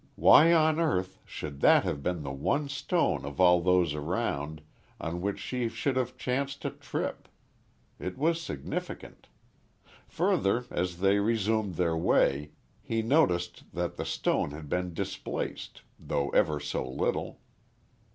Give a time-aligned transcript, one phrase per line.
[0.15, 4.63] Why on earth should that have been the one stone of all those around,
[4.99, 7.27] on which she should have chanced to trip?
[7.99, 9.27] It was significant.
[10.07, 12.49] Further, as they resumed their way,
[12.81, 17.39] he noticed that the stone had been displaced, though ever so little.